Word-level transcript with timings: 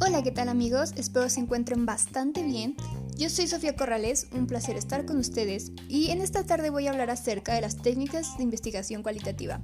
Hola, 0.00 0.22
¿qué 0.24 0.32
tal 0.34 0.48
amigos? 0.48 0.92
Espero 0.96 1.28
se 1.28 1.38
encuentren 1.38 1.86
bastante 1.86 2.42
bien. 2.42 2.74
Yo 3.16 3.30
soy 3.30 3.46
Sofía 3.46 3.76
Corrales, 3.76 4.26
un 4.32 4.48
placer 4.48 4.76
estar 4.76 5.06
con 5.06 5.18
ustedes 5.18 5.70
y 5.88 6.10
en 6.10 6.20
esta 6.20 6.44
tarde 6.44 6.70
voy 6.70 6.88
a 6.88 6.90
hablar 6.90 7.10
acerca 7.10 7.54
de 7.54 7.60
las 7.60 7.76
técnicas 7.76 8.36
de 8.36 8.42
investigación 8.42 9.04
cualitativa. 9.04 9.60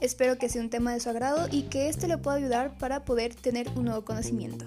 Espero 0.00 0.38
que 0.38 0.48
sea 0.48 0.62
un 0.62 0.70
tema 0.70 0.92
de 0.92 1.00
su 1.00 1.10
agrado 1.10 1.48
y 1.50 1.62
que 1.62 1.88
este 1.88 2.06
le 2.06 2.18
pueda 2.18 2.36
ayudar 2.36 2.78
para 2.78 3.04
poder 3.04 3.34
tener 3.34 3.68
un 3.76 3.86
nuevo 3.86 4.04
conocimiento. 4.04 4.66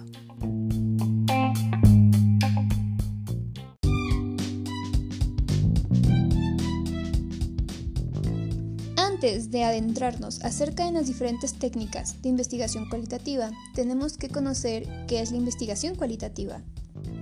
Antes 9.16 9.50
de 9.50 9.64
adentrarnos 9.64 10.44
acerca 10.44 10.86
de 10.86 10.92
las 10.92 11.08
diferentes 11.08 11.54
técnicas 11.54 12.22
de 12.22 12.28
investigación 12.28 12.90
cualitativa, 12.90 13.50
tenemos 13.74 14.18
que 14.18 14.28
conocer 14.28 14.90
qué 15.08 15.22
es 15.22 15.32
la 15.32 15.38
investigación 15.38 15.96
cualitativa. 15.96 16.62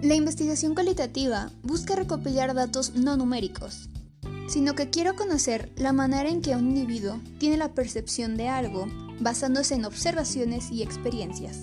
La 0.02 0.16
investigación 0.16 0.73
cualitativa 0.73 1.52
busca 1.62 1.95
recopilar 1.95 2.55
datos 2.55 2.95
no 2.95 3.16
numéricos, 3.16 3.90
sino 4.48 4.73
que 4.73 4.90
quiero 4.90 5.16
conocer 5.16 5.71
la 5.76 5.94
manera 5.94 6.30
en 6.30 6.41
que 6.41 6.55
un 6.55 6.76
individuo 6.76 7.21
tiene 7.38 7.58
la 7.58 7.76
percepción 7.76 8.38
de 8.38 8.48
algo 8.48 8.88
basándose 9.20 9.76
en 9.76 9.85
observaciones 9.85 10.71
y 10.71 10.82
experiencias. 10.82 11.60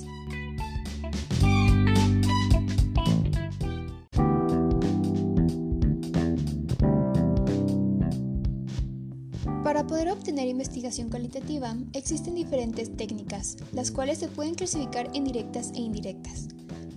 Para 9.71 9.87
poder 9.87 10.11
obtener 10.11 10.49
investigación 10.49 11.11
cualitativa 11.11 11.77
existen 11.93 12.35
diferentes 12.35 12.97
técnicas, 12.97 13.57
las 13.71 13.93
cuales 13.93 14.19
se 14.19 14.27
pueden 14.27 14.57
clasificar 14.57 15.09
en 15.15 15.23
directas 15.23 15.71
e 15.77 15.81
indirectas. 15.81 16.49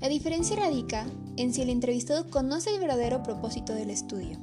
La 0.01 0.09
diferencia 0.09 0.55
radica 0.55 1.05
en 1.37 1.53
si 1.53 1.61
el 1.61 1.69
entrevistado 1.69 2.27
conoce 2.31 2.71
el 2.73 2.79
verdadero 2.79 3.21
propósito 3.21 3.75
del 3.75 3.91
estudio. 3.91 4.39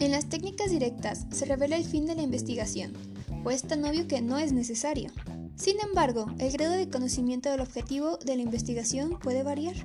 En 0.00 0.10
las 0.10 0.26
técnicas 0.26 0.70
directas 0.70 1.24
se 1.30 1.46
revela 1.46 1.76
el 1.76 1.86
fin 1.86 2.04
de 2.04 2.14
la 2.14 2.20
investigación, 2.20 2.92
o 3.42 3.50
es 3.50 3.62
tan 3.62 3.82
obvio 3.86 4.06
que 4.06 4.20
no 4.20 4.38
es 4.38 4.52
necesario. 4.52 5.10
Sin 5.56 5.76
embargo, 5.80 6.26
el 6.40 6.52
grado 6.52 6.74
de 6.74 6.90
conocimiento 6.90 7.50
del 7.50 7.62
objetivo 7.62 8.18
de 8.18 8.36
la 8.36 8.42
investigación 8.42 9.18
puede 9.18 9.44
variar. 9.44 9.76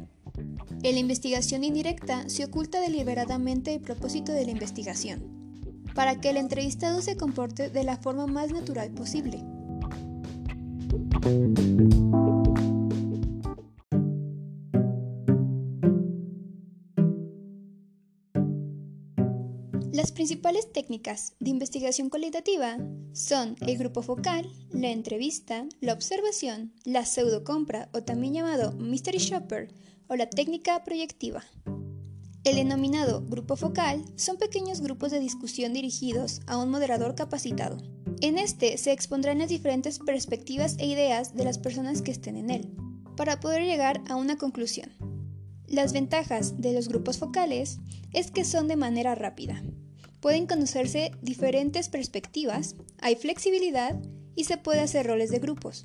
En 0.84 0.96
la 0.96 1.00
investigación 1.00 1.64
indirecta 1.64 2.28
se 2.28 2.44
oculta 2.44 2.82
deliberadamente 2.82 3.74
el 3.74 3.80
propósito 3.80 4.34
de 4.34 4.44
la 4.44 4.52
investigación, 4.52 5.37
para 5.98 6.22
que 6.22 6.30
el 6.30 6.38
entrevistado 6.38 7.02
se 7.02 7.18
comporte 7.18 7.72
de 7.72 7.84
la 7.84 7.98
forma 7.98 8.28
más 8.28 8.52
natural 8.52 8.92
posible. 8.92 9.44
Las 19.92 20.12
principales 20.12 20.72
técnicas 20.72 21.34
de 21.40 21.50
investigación 21.50 22.12
cualitativa 22.12 22.78
son 23.14 23.56
el 23.62 23.80
grupo 23.80 24.04
focal, 24.04 24.48
la 24.70 24.92
entrevista, 24.92 25.66
la 25.82 25.94
observación, 25.94 26.74
la 26.86 27.06
pseudocompra 27.06 27.90
o 27.96 28.04
también 28.04 28.36
llamado 28.36 28.72
mystery 28.74 29.18
shopper 29.18 29.74
o 30.08 30.16
la 30.16 30.30
técnica 30.30 30.84
proyectiva. 30.84 31.44
El 32.44 32.56
denominado 32.56 33.26
grupo 33.26 33.56
focal 33.56 34.06
son 34.16 34.38
pequeños 34.38 34.82
grupos 34.82 35.12
de 35.12 35.20
discusión 35.20 35.74
dirigidos 35.74 36.42
a 36.48 36.58
un 36.58 36.70
moderador 36.70 37.16
capacitado. 37.16 37.78
En 38.22 38.38
este 38.38 38.78
se 38.78 38.92
expondrán 38.92 39.40
las 39.40 39.50
diferentes 39.50 40.00
perspectivas 40.00 40.76
e 40.80 40.88
ideas 40.88 41.36
de 41.36 41.44
las 41.44 41.58
personas 41.58 42.02
que 42.02 42.12
estén 42.12 42.38
en 42.38 42.50
él, 42.50 42.74
para 43.16 43.40
poder 43.40 43.64
llegar 43.64 44.02
a 44.08 44.16
una 44.16 44.38
conclusión. 44.38 44.90
Las 45.68 45.92
ventajas 45.92 46.62
de 46.62 46.74
los 46.74 46.88
grupos 46.88 47.18
focales 47.18 47.80
es 48.14 48.32
que 48.32 48.46
son 48.46 48.68
de 48.68 48.78
manera 48.78 49.16
rápida. 49.16 49.62
Pueden 50.22 50.48
conocerse 50.48 51.12
diferentes 51.22 51.90
perspectivas, 51.90 52.76
hay 53.00 53.16
flexibilidad 53.16 54.00
y 54.36 54.46
se 54.46 54.58
puede 54.58 54.80
hacer 54.80 55.06
roles 55.06 55.30
de 55.30 55.40
grupos. 55.40 55.84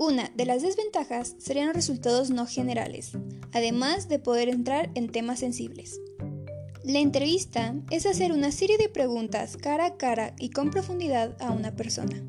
Una 0.00 0.30
de 0.36 0.46
las 0.46 0.62
desventajas 0.62 1.34
serían 1.38 1.74
resultados 1.74 2.30
no 2.30 2.46
generales, 2.46 3.10
además 3.52 4.08
de 4.08 4.20
poder 4.20 4.48
entrar 4.48 4.90
en 4.94 5.10
temas 5.10 5.40
sensibles. 5.40 6.00
La 6.84 7.00
entrevista 7.00 7.74
es 7.90 8.06
hacer 8.06 8.30
una 8.30 8.52
serie 8.52 8.78
de 8.78 8.88
preguntas 8.88 9.56
cara 9.56 9.86
a 9.86 9.96
cara 9.96 10.36
y 10.38 10.50
con 10.50 10.70
profundidad 10.70 11.36
a 11.40 11.50
una 11.50 11.74
persona, 11.74 12.22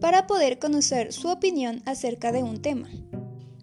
para 0.00 0.28
poder 0.28 0.60
conocer 0.60 1.12
su 1.12 1.28
opinión 1.28 1.82
acerca 1.86 2.30
de 2.30 2.44
un 2.44 2.62
tema. 2.62 2.88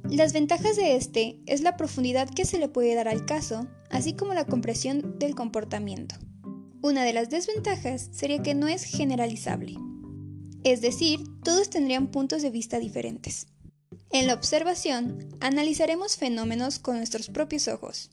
Las 0.10 0.34
ventajas 0.34 0.76
de 0.76 0.98
este 0.98 1.40
es 1.46 1.62
la 1.62 1.78
profundidad 1.78 2.30
que 2.30 2.44
se 2.44 2.60
le 2.60 2.68
puede 2.68 2.94
dar 2.94 3.08
al 3.08 3.26
caso, 3.26 3.68
así 3.90 4.18
como 4.18 4.34
la 4.34 4.46
compresión 4.46 5.18
del 5.18 5.34
comportamiento. 5.34 6.16
Una 6.82 7.06
de 7.06 7.14
las 7.14 7.30
desventajas 7.30 8.10
sería 8.12 8.44
que 8.44 8.54
no 8.54 8.68
es 8.68 8.84
generalizable. 8.84 9.76
Es 10.66 10.81
decir, 10.81 11.20
todos 11.44 11.70
tendrían 11.70 12.08
puntos 12.08 12.42
de 12.42 12.50
vista 12.50 12.80
diferentes. 12.80 13.46
En 14.12 14.26
la 14.26 14.34
observación, 14.34 15.30
analizaremos 15.40 16.18
fenómenos 16.18 16.80
con 16.80 16.98
nuestros 16.98 17.30
propios 17.30 17.68
ojos. 17.68 18.09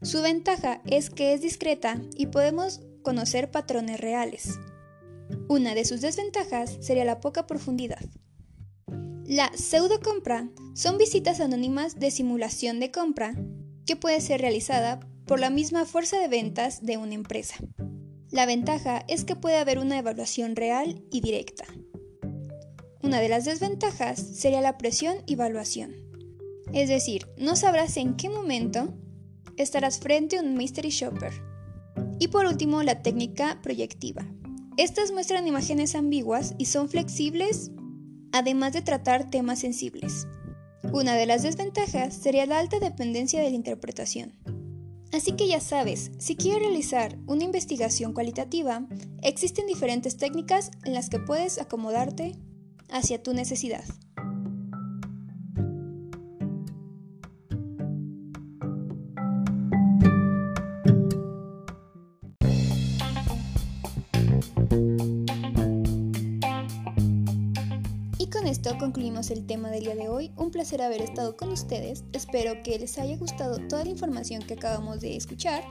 Su 0.00 0.22
ventaja 0.22 0.80
es 0.86 1.10
que 1.10 1.34
es 1.34 1.42
discreta 1.42 2.00
y 2.16 2.28
podemos 2.28 2.80
conocer 3.02 3.50
patrones 3.50 4.00
reales. 4.00 4.58
Una 5.46 5.74
de 5.74 5.84
sus 5.84 6.00
desventajas 6.00 6.78
sería 6.80 7.04
la 7.04 7.20
poca 7.20 7.46
profundidad. 7.46 8.02
La 9.26 9.52
pseudo 9.54 10.00
compra 10.00 10.48
son 10.72 10.96
visitas 10.96 11.38
anónimas 11.38 12.00
de 12.00 12.10
simulación 12.10 12.80
de 12.80 12.90
compra 12.90 13.34
que 13.84 13.96
puede 13.96 14.22
ser 14.22 14.40
realizada 14.40 15.00
por 15.26 15.38
la 15.38 15.50
misma 15.50 15.84
fuerza 15.84 16.18
de 16.18 16.28
ventas 16.28 16.82
de 16.82 16.96
una 16.96 17.12
empresa. 17.12 17.56
La 18.30 18.46
ventaja 18.46 19.04
es 19.06 19.26
que 19.26 19.36
puede 19.36 19.58
haber 19.58 19.78
una 19.78 19.98
evaluación 19.98 20.56
real 20.56 21.02
y 21.10 21.20
directa. 21.20 21.66
Una 23.02 23.20
de 23.20 23.28
las 23.28 23.46
desventajas 23.46 24.18
sería 24.18 24.60
la 24.60 24.76
presión 24.76 25.16
y 25.26 25.32
evaluación. 25.32 25.94
Es 26.72 26.88
decir, 26.88 27.26
no 27.38 27.56
sabrás 27.56 27.96
en 27.96 28.14
qué 28.16 28.28
momento 28.28 28.92
estarás 29.56 30.00
frente 30.00 30.38
a 30.38 30.42
un 30.42 30.54
mystery 30.54 30.90
shopper. 30.90 31.32
Y 32.18 32.28
por 32.28 32.46
último, 32.46 32.82
la 32.82 33.02
técnica 33.02 33.58
proyectiva. 33.62 34.26
Estas 34.76 35.12
muestran 35.12 35.48
imágenes 35.48 35.94
ambiguas 35.94 36.54
y 36.58 36.66
son 36.66 36.88
flexibles, 36.88 37.70
además 38.32 38.74
de 38.74 38.82
tratar 38.82 39.30
temas 39.30 39.60
sensibles. 39.60 40.26
Una 40.92 41.14
de 41.14 41.26
las 41.26 41.42
desventajas 41.42 42.14
sería 42.14 42.46
la 42.46 42.58
alta 42.58 42.80
dependencia 42.80 43.40
de 43.40 43.50
la 43.50 43.56
interpretación. 43.56 44.32
Así 45.12 45.32
que 45.32 45.48
ya 45.48 45.60
sabes, 45.60 46.12
si 46.18 46.36
quieres 46.36 46.62
realizar 46.62 47.18
una 47.26 47.44
investigación 47.44 48.12
cualitativa, 48.12 48.86
existen 49.22 49.66
diferentes 49.66 50.16
técnicas 50.18 50.70
en 50.84 50.94
las 50.94 51.10
que 51.10 51.18
puedes 51.18 51.60
acomodarte 51.60 52.36
hacia 52.92 53.22
tu 53.22 53.32
necesidad. 53.34 53.84
Y 68.18 68.26
con 68.26 68.46
esto 68.46 68.76
concluimos 68.78 69.30
el 69.30 69.46
tema 69.46 69.70
del 69.70 69.84
día 69.84 69.94
de 69.94 70.08
hoy. 70.08 70.32
Un 70.36 70.50
placer 70.50 70.82
haber 70.82 71.00
estado 71.00 71.36
con 71.36 71.50
ustedes. 71.50 72.04
Espero 72.12 72.62
que 72.62 72.78
les 72.78 72.98
haya 72.98 73.16
gustado 73.16 73.58
toda 73.68 73.84
la 73.84 73.90
información 73.90 74.42
que 74.42 74.54
acabamos 74.54 75.00
de 75.00 75.16
escuchar 75.16 75.64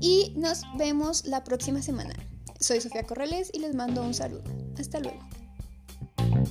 y 0.00 0.32
nos 0.36 0.62
vemos 0.76 1.26
la 1.26 1.44
próxima 1.44 1.82
semana. 1.82 2.14
Soy 2.60 2.80
Sofía 2.80 3.04
Corrales 3.04 3.50
y 3.52 3.60
les 3.60 3.74
mando 3.74 4.02
un 4.02 4.14
saludo. 4.14 4.44
Hasta 4.78 5.00
luego. 5.00 5.35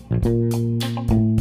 thank 0.10 0.26
you. 0.26 1.35